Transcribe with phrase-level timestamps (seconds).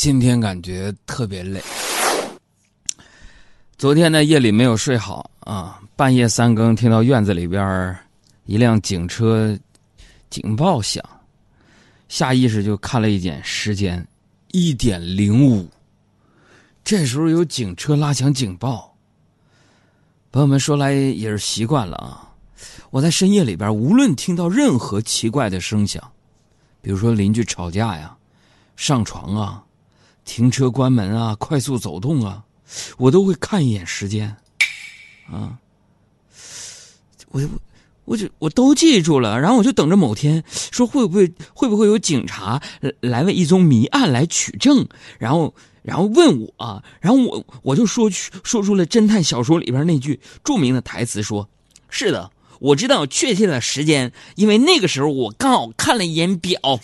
[0.00, 1.62] 今天感觉特别累。
[3.76, 7.94] 昨天呢夜里没有睡好啊，半夜三更听到院子里边
[8.46, 9.54] 一辆警车
[10.30, 11.04] 警报响，
[12.08, 14.02] 下意识就看了一眼时间，
[14.52, 15.68] 一点零五。
[16.82, 18.96] 这时候有警车拉响警报，
[20.32, 22.26] 朋友们说来也是习惯了啊。
[22.88, 26.02] 我在深夜里边，无论听到任何奇怪的声响，
[26.80, 28.16] 比如说邻居吵架呀、
[28.76, 29.62] 上床啊。
[30.30, 32.44] 停车关门啊，快速走动啊，
[32.98, 34.36] 我都会看一眼时间，
[35.28, 35.58] 啊，
[37.30, 37.42] 我
[38.04, 42.62] 我就我都记住了，然后我就等着某天说会不会会不会有警察
[43.00, 44.86] 来为一宗谜案来取证，
[45.18, 51.48] 然后然后问我，然后我我就说说出了侦探小说里边那句著名的台词，说
[51.88, 56.78] 是的，我知道确切的时间，因为那个时候我刚好看了一眼表。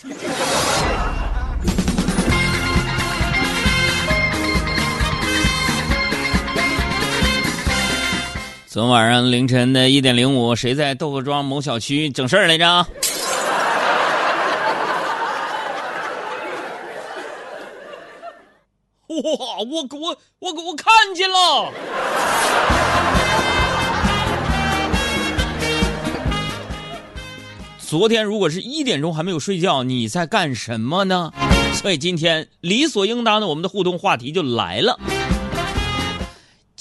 [8.77, 12.65] 昨晚上凌晨的一点零五，谁在豆腐庄某小区整事儿来着？
[12.67, 12.85] 哇！
[19.07, 21.71] 我我我我看见了！
[27.79, 31.33] 昨天如果是一点钟还没有睡觉，你在干什么呢？
[31.73, 34.99] 所以今天理所应当的，我们的互动话题就来了。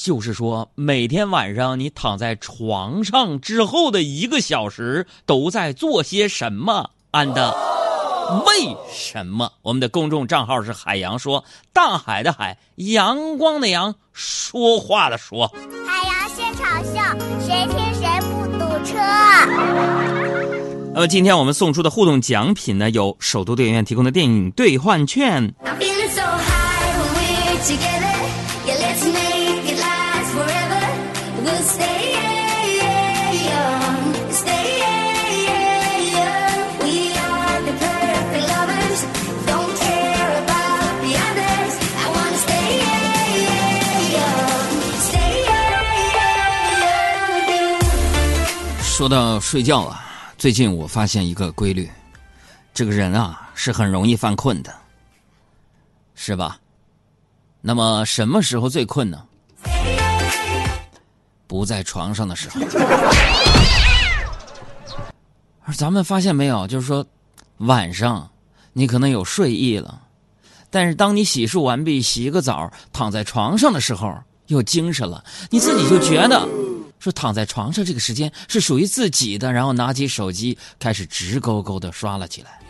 [0.06, 7.34] 就是说，每天晚上你躺在床上之后的一个小时，都在做些什么？and
[8.46, 9.50] 为什么？
[9.62, 15.48] 我们的公众账号是海洋说，大海的海，阳光的阳，说话的说。
[15.84, 16.92] 海洋现场秀，
[17.44, 18.94] 谁听谁不堵车。
[20.94, 25.52] 那么今天我们送出的互动奖品呢，有首都电影院提供的电影兑换券。
[48.96, 50.02] 说到睡觉啊，
[50.38, 51.86] 最近我发现一个规律，
[52.72, 54.74] 这个人啊是很容易犯困的，
[56.14, 56.58] 是吧？
[57.60, 59.22] 那么什么时候最困呢？
[61.46, 62.58] 不在床上的时候。
[65.66, 67.06] 而咱们发现没有，就是说
[67.58, 68.30] 晚上
[68.72, 70.00] 你可能有睡意了，
[70.70, 76.48] 但是当你洗漱完毕、洗个澡、躺在床上的时候，又精神了，你自己就觉得。
[76.98, 82.60] 说躺在床上这个时间是属于自己的，然后拿起手机开始直勾勾的刷了起来。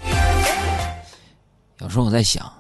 [1.81, 2.51] 有时候我在想，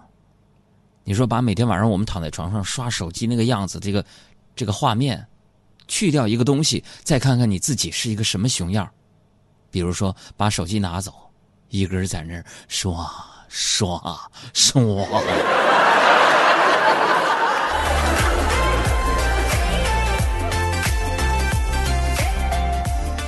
[1.04, 4.04] 你说把每天晚上我们躺在床上刷手机那个样子，这个
[4.54, 5.26] 这个画面，
[5.88, 8.88] 去掉一个东西，再看看你自己是一个什么熊样
[9.70, 11.12] 比如说把手机拿走，
[11.68, 13.10] 一个人在那儿刷
[13.48, 14.00] 刷
[14.54, 14.82] 刷。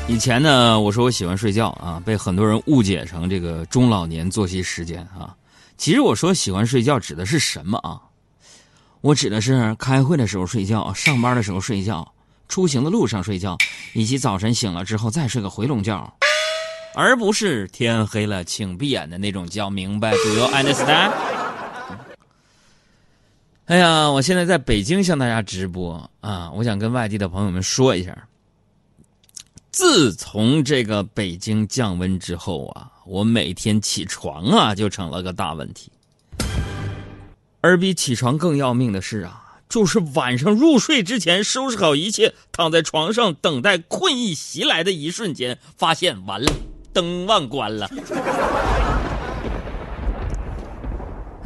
[0.08, 5.36] 以前呢，我说我喜欢睡觉啊，被很多人误解成这个中老年作息时间啊。
[5.76, 8.00] 其实我说喜欢睡觉指的是什么啊？
[9.02, 12.10] 我指的是开会的时候睡觉，上班的时候睡觉，
[12.48, 13.58] 出行的路上睡觉，
[13.92, 16.10] 以及早晨醒了之后再睡个回笼觉，
[16.94, 19.68] 而不是天黑了请闭眼的那种觉。
[19.68, 21.12] 明白？Do you understand？
[23.66, 28.16] 哎呀，我现在在北京向大家直播啊，我想跟外地的朋友们说一下。
[29.78, 35.92] 自从这个北京降温之后啊，我每天起床啊就成了个大问题。
[37.60, 46.52] 而比起床更要命的是啊，就是晚上入睡之前收拾好一切，躺在床上等待困意袭来的一瞬间，发现完了，
[46.92, 47.88] 灯忘关了。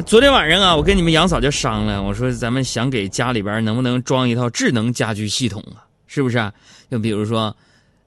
[0.07, 5.85] 昨天晚上啊，我跟你们杨嫂就商量，我说咱们想给家里边能不能装一套智能家居系统啊？
[6.07, 6.51] 是不是啊？
[6.91, 7.55] 就比如说。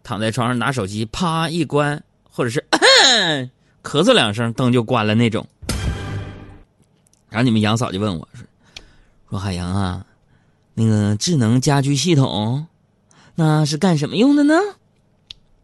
[0.06, 2.64] 躺在床上拿手机，啪一关，或者是
[3.82, 5.48] 咳嗽两声，灯就关了那种。
[7.28, 8.46] 然后你们杨嫂就问我说
[9.32, 10.06] ：“说海洋啊，
[10.76, 12.68] 那个智能家居系统，
[13.34, 14.54] 那是干什么用的呢？”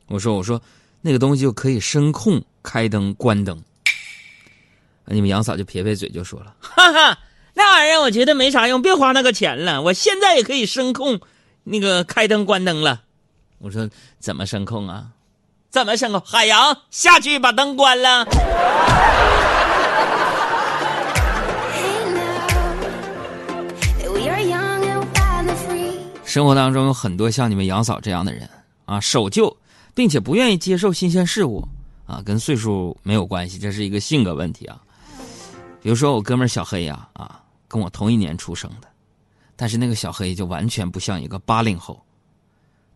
[0.09, 0.59] 我说：“我说
[1.01, 3.63] 那个东西就可以声控开灯关灯。”
[5.05, 7.19] 你们杨嫂就撇撇嘴就说了：“哈哈，
[7.53, 11.19] 那玩意儿我觉得没啥用，别花那个钱了，我现在也可以声控
[11.63, 13.03] 那个开灯关灯了。”
[13.61, 13.87] 我说
[14.19, 15.07] 怎么声控啊？
[15.69, 16.19] 怎么声控？
[16.21, 18.25] 海洋下去把灯关了。
[26.25, 28.49] 生活当中有很多像你们杨嫂这样的人
[28.85, 29.55] 啊，守旧，
[29.93, 31.61] 并且不愿意接受新鲜事物
[32.07, 34.79] 啊，跟岁数没有关系，这是一个性格问题啊。
[35.81, 38.87] 比如说我哥们小黑呀、啊，啊，跟我同一年出生的，
[39.57, 42.01] 但是那个小黑就完全不像一个八零后。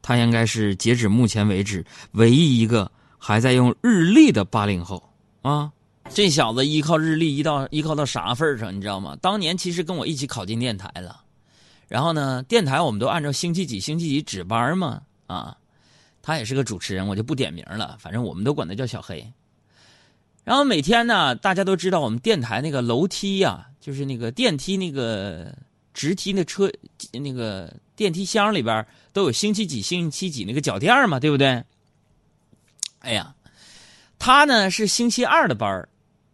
[0.05, 5.01] 他应该是截止目前为止唯一一个还在用日历的八零后
[5.41, 5.71] 啊。
[6.11, 9.17] 这小子依靠日历依到依靠到啥份上，你知道吗？
[9.19, 11.23] 当年其实跟我一起考进电台了，
[11.87, 15.57] 然后呢，电台我们都按照星期几星期几值班嘛，啊，
[16.21, 19.25] 他也是个主持人，我就不点名了，反正我们都管他叫小黑。
[20.43, 25.51] 然后每天呢，大家都知道我们电台那个楼梯呀，就是那个电梯那个
[25.95, 26.71] 直梯那车
[27.13, 31.63] 那个电梯箱里边都有星期几星期几那个脚垫嘛，对不对？
[32.99, 33.33] 哎呀，
[34.19, 35.87] 他呢是星期二的班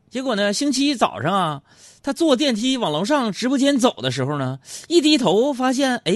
[0.10, 1.62] 结果呢，星期一早上啊，
[2.02, 6.14] 他坐电梯往楼上直播间走的时候呢，一低头发现，哎，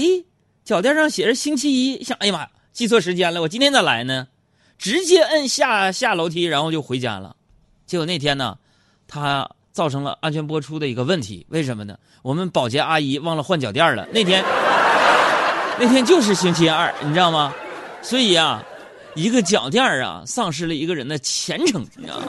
[0.63, 4.27] 脚垫上写着星期一，想，哎呀妈呀，记错时间了，我今天咋来呢？
[4.77, 7.37] 直接摁下下楼梯，然后就回家了。
[7.85, 8.57] 结果那天呢，
[9.07, 11.97] 他造成了安全播出的一个问题，为什么呢？
[12.21, 14.07] 我们保洁阿姨忘了换脚垫了。
[14.13, 14.41] 那天，
[15.77, 17.53] 那天就是星期二，你知道吗？
[18.01, 18.63] 所以啊，
[19.15, 22.25] 一个脚垫啊，丧失了一个人的前程，你知道吗？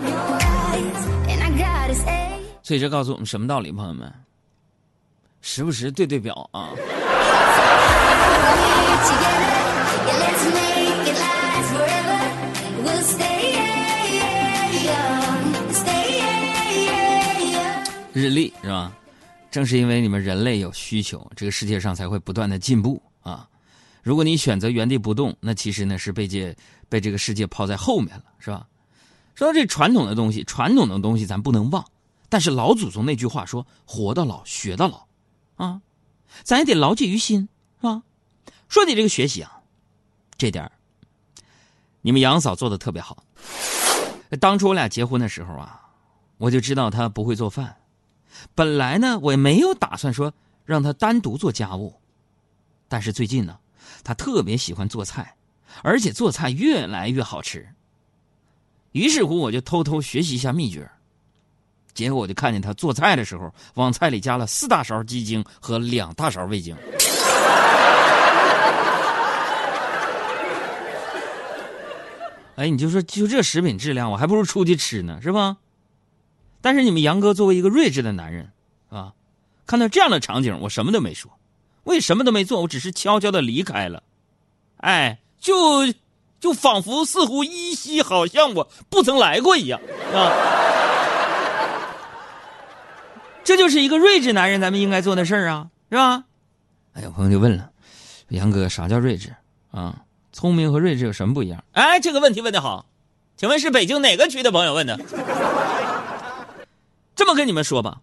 [2.65, 4.13] 所以这告诉我们什么道理，朋友们？
[5.41, 6.71] 时不时对对表啊！
[19.57, 23.49] 正是因为你们人类有需求，这个世界上才会不断的进步啊！
[24.03, 26.55] 如果你选择原地不动，那其实呢是被这
[26.91, 28.69] 被这个世界抛在后面了，是吧？
[29.35, 31.83] 说到这传统的东西，传统的东西咱不能忘。
[32.29, 35.07] 但是老祖宗那句话说：“活到老，学到老。”
[35.57, 35.81] 啊，
[36.43, 37.49] 咱也得牢记于心，
[37.81, 38.03] 是吧？
[38.69, 39.63] 说起这个学习啊，
[40.37, 40.71] 这点
[42.03, 43.25] 你们杨嫂做的特别好。
[44.39, 45.81] 当初我俩结婚的时候啊，
[46.37, 47.75] 我就知道她不会做饭。
[48.55, 50.33] 本来呢，我也没有打算说
[50.65, 51.95] 让他单独做家务。
[52.89, 53.59] 但是最近呢，
[54.05, 55.35] 他特别喜欢做菜，
[55.83, 57.69] 而且做菜越来越好吃。
[58.93, 60.89] 于是乎，我就偷偷学习一下秘诀。
[61.93, 66.77] 结果我就看见他做菜的时候，往菜里加了四大勺鸡精和两大勺味精。
[72.57, 75.57] 哎，你就说就这食品质量，我还不如出去吃呢，是吧？
[76.67, 78.51] 但是你们杨哥作为一个睿智的男人，
[78.89, 79.13] 啊，
[79.69, 81.31] 看到这样的场景，我什么都没说，
[81.85, 84.03] 我也什么都没做，我只是悄悄的离开了。
[84.79, 85.95] 哎，就
[86.41, 89.81] 就仿佛似乎依稀好像我不曾来过一样，
[90.13, 90.33] 啊。
[93.45, 96.25] 这就是一个睿智男人咱们应该做的事儿啊，是吧？
[96.95, 97.71] 哎，有朋友就问了，
[98.31, 99.33] 杨哥，啥叫睿智
[99.71, 100.03] 啊？
[100.33, 101.63] 聪明和睿智有什么不一样？
[101.75, 102.87] 哎，这个问题问的好，
[103.37, 104.99] 请问是北京哪个区的朋友问的？
[107.17, 108.03] 这么跟你们说吧，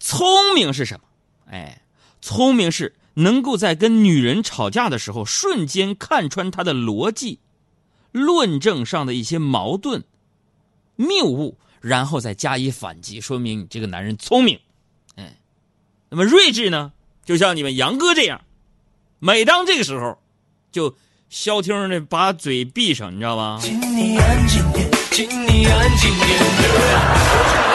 [0.00, 1.04] 聪明是什么？
[1.50, 1.82] 哎，
[2.22, 7.40] 聪明是能够在跟女人吵架的时候，瞬间看穿她的逻辑、
[8.12, 10.04] 论证上的一些矛盾、
[10.96, 11.58] 谬误。
[11.80, 14.58] 然后再加以反击，说明你这个男人聪明，
[15.14, 15.38] 哎，
[16.10, 16.92] 那么睿智呢？
[17.24, 18.40] 就像你们杨哥这样，
[19.20, 20.18] 每当这个时候，
[20.72, 20.96] 就
[21.30, 23.60] 消停的把嘴闭上，你知道吗？
[23.62, 27.67] 请你安静点，请你安静点。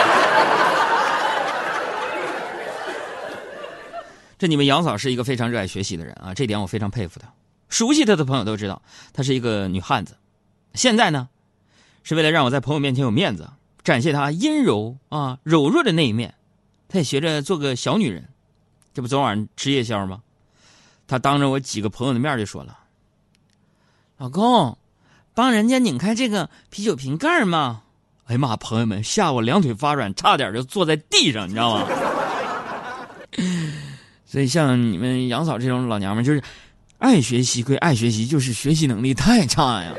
[4.38, 7.32] 这你们杨嫂是一个非常热爱学习的人啊，这点我非常佩服她。
[7.68, 8.80] 熟悉她的朋友都知道，
[9.12, 10.16] 她是一个女汉子。
[10.74, 11.28] 现在呢，
[12.02, 13.48] 是为了让我在朋友面前有面子。
[13.82, 16.34] 展现她阴柔啊柔弱的那一面，
[16.88, 18.26] 她也学着做个小女人。
[18.94, 20.22] 这不昨晚吃夜宵吗？
[21.06, 22.78] 她当着我几个朋友的面就说了
[24.16, 24.78] ：“老公，
[25.34, 27.82] 帮人家拧开这个啤酒瓶盖嘛。”
[28.24, 28.56] 哎呀妈！
[28.56, 31.86] 朋友们吓我两腿发软，差点就坐在地上，你知道吗？
[34.34, 36.42] 所以像你们杨嫂这种老娘们，就是
[36.98, 39.94] 爱学习归爱学习，就是学习能力太差呀。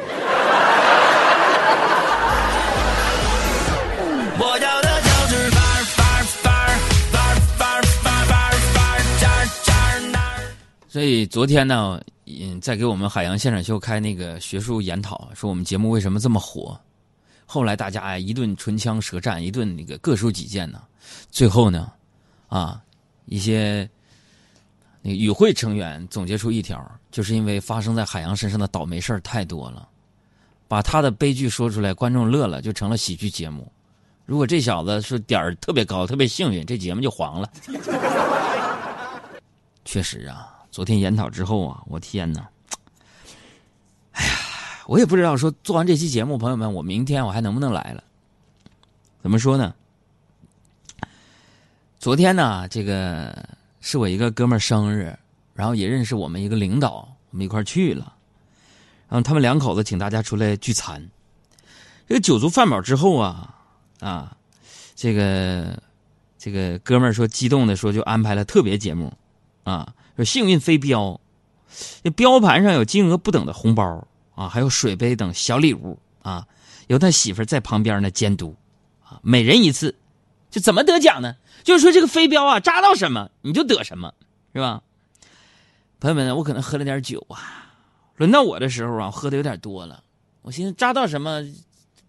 [10.89, 16.77] 所以昨天呢，嗯，在给我们海洋现场秀开那个学术研讨，说我们节目为什么这么火。
[17.45, 20.81] 后来大家哎一顿唇枪舌战，一顿那个各抒己见呢。
[21.31, 21.89] 最后呢，
[22.49, 22.81] 啊，
[23.27, 23.89] 一些
[25.07, 29.87] 那与会成员总结出一条，就是因为发生在海洋身上的倒霉事儿太多了，
[30.67, 33.71] 把他的悲剧说出来，观众乐了，就成了喜剧节目。
[34.25, 37.51] 如果这小子是点儿特别高，特别幸运，这节目就黄了。
[39.85, 40.51] 确实啊。
[40.71, 42.49] 昨天研讨之后啊，我天哪！
[44.11, 44.33] 哎呀，
[44.87, 48.03] 我也不知道说做完这期节目，朋友们，我明天我还能不能来了？
[49.21, 49.73] 怎么说呢？
[51.97, 53.47] 昨天呢，这个
[53.87, 55.15] 是我一个哥们儿生日，
[55.53, 58.15] 然后也认识我们一个领导，我们一块儿去了。
[59.07, 61.07] 然后他们两口子请大家出来聚餐。
[62.07, 63.55] 这个酒足饭饱之后啊，
[63.99, 64.35] 啊，
[64.95, 65.79] 这个
[66.39, 69.13] 这个哥们儿说激动的说就安排了特别节目，
[69.63, 71.21] 啊，说幸运飞镖，
[72.03, 76.47] 这标盘上有金额不等的红包啊，还有水杯等小礼物啊，
[76.87, 78.55] 由他媳妇在旁边呢监督，
[79.03, 79.93] 啊，每人一次，
[80.55, 81.35] 就怎么得奖呢？
[81.65, 84.13] 就是说这个飞镖啊扎到什么你就得什么，
[84.53, 84.81] 是吧？
[85.99, 87.73] 朋友们，我可能喝了点酒啊，
[88.15, 90.01] 轮到我的时候啊，喝的有点多了，
[90.43, 91.43] 我寻思扎到什么。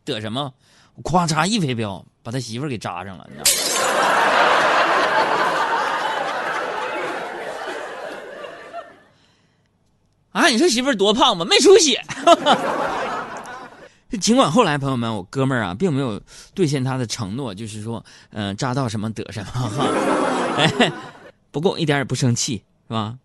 [0.05, 0.55] 得什么？
[1.03, 3.51] 咵嚓一飞镖，把他媳妇给扎上了，你知道
[10.41, 11.45] 啊，你说媳妇多胖吧？
[11.45, 12.01] 没出血。
[14.19, 16.21] 尽管后来朋友们，我哥们儿啊，并没有
[16.55, 19.71] 兑现他的承诺，就是说，嗯，扎到什么得什么。
[20.57, 20.93] 哎，
[21.51, 22.57] 不过一点也不生气，
[22.89, 23.19] 是吧？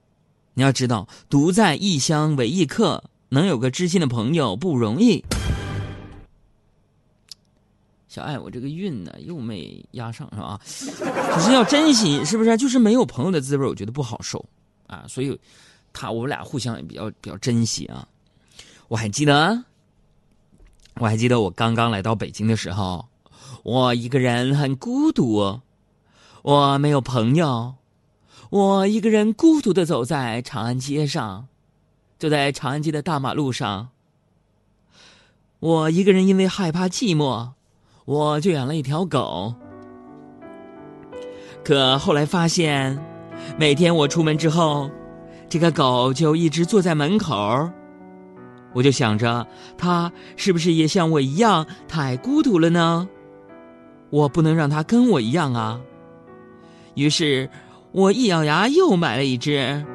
[0.53, 5.23] 你要知道，独在异乡为异客，能有个知心的朋友不容易。
[8.09, 10.59] 小爱，我这个运呢又没压上，是吧？
[11.33, 12.57] 可是要珍惜，是不是？
[12.57, 14.43] 就是没有朋友的滋味，我觉得不好受
[14.87, 15.05] 啊。
[15.07, 15.39] 所以，
[15.93, 18.05] 他我们俩互相也比较比较珍惜啊。
[18.89, 19.63] 我还记得，
[20.95, 23.05] 我还记得我刚刚来到北京的时候，
[23.63, 25.61] 我一个人很孤独，
[26.43, 27.75] 我没有朋友，
[28.49, 31.47] 我一个人孤独的走在长安街上，
[32.19, 33.89] 走在长安街的大马路上，
[35.59, 37.51] 我一个人因为害怕寂寞。
[38.05, 39.53] 我就养了一条狗，
[41.63, 42.99] 可后来发现，
[43.57, 44.89] 每天我出门之后，
[45.47, 47.69] 这个狗就一直坐在门口。
[48.73, 49.45] 我就想着，
[49.77, 53.07] 他是不是也像我一样太孤独了呢？
[54.09, 55.79] 我不能让他跟我一样啊！
[56.95, 57.49] 于是，
[57.91, 59.85] 我一咬牙又买了一只。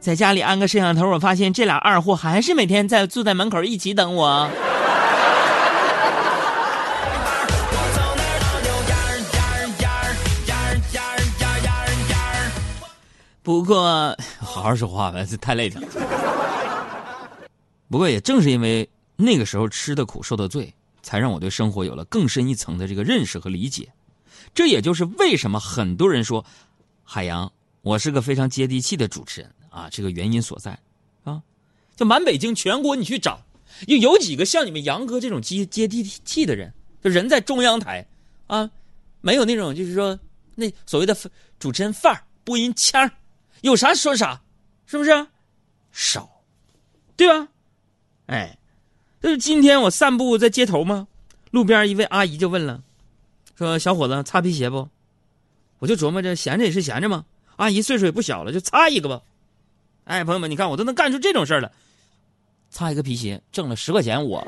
[0.00, 4.50] 在家里安个摄像头，我发现这俩二货还是每天在坐在门口一起等我。
[13.42, 15.80] 不过，好好说话吧，这太累了。
[17.94, 23.88] 不过，也正是因为那个时候吃的苦、受的罪，才让我对生活有了更深一层的这个认识和理解。
[24.52, 26.44] 这也就是为什么很多人说，
[27.04, 30.76] 海洋，我是个非常接地气的主持人啊，这个原因所在
[31.22, 31.40] 啊。
[31.94, 33.40] 就满北京、全国你去找，
[33.86, 36.74] 又有几个像你们杨哥这种接接地气的人？
[37.00, 38.04] 就人在中央台
[38.48, 38.68] 啊，
[39.20, 40.18] 没有那种就是说
[40.56, 41.16] 那所谓的
[41.60, 43.08] 主持人范儿、播音腔儿。
[43.60, 44.42] 有啥说啥，
[44.84, 45.10] 是不是？
[45.92, 46.28] 少，
[47.16, 47.48] 对吧？
[48.26, 48.58] 哎，
[49.20, 51.08] 就是今天我散步在街头吗，
[51.50, 52.82] 路边一位阿姨就问了，
[53.56, 54.88] 说：“小伙子，擦皮鞋不？”
[55.80, 57.24] 我就琢磨着，闲着也是闲着嘛。
[57.56, 59.20] 阿姨岁数也不小了，就擦一个吧。
[60.04, 61.70] 哎，朋友们，你看我都能干出这种事儿了，
[62.70, 64.46] 擦一个皮鞋挣了十块钱，我。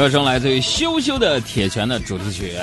[0.00, 2.54] 歌声来自于羞羞的铁拳的主题曲。